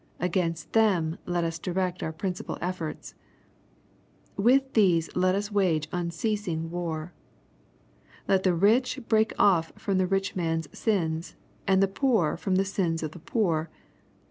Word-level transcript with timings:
Against 0.19 0.73
them 0.73 1.19
let 1.27 1.43
us 1.43 1.59
direct 1.59 2.01
our 2.01 2.11
principal 2.11 2.57
efforts. 2.59 3.13
"With 4.35 4.73
these 4.73 5.15
let 5.15 5.35
us 5.35 5.51
wage 5.51 5.87
unceasing 5.91 6.71
war. 6.71 7.13
Let 8.27 8.41
the 8.41 8.55
rich 8.55 8.99
break 9.07 9.31
off 9.37 9.71
from 9.75 9.99
the 9.99 10.07
rich 10.07 10.35
man's 10.35 10.67
sins, 10.75 11.35
and 11.67 11.83
the 11.83 11.87
poor 11.87 12.35
from 12.35 12.55
the 12.55 12.65
sins 12.65 13.03
of 13.03 13.11
the 13.11 13.19
poor. 13.19 13.69